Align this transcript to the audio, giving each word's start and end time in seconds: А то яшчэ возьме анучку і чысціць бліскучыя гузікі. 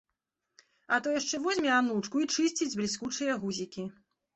А 0.95 0.99
то 1.03 1.13
яшчэ 1.19 1.41
возьме 1.45 1.71
анучку 1.75 2.25
і 2.27 2.29
чысціць 2.33 2.73
бліскучыя 2.83 3.41
гузікі. 3.47 3.93